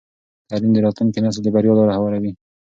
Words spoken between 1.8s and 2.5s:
هواروي.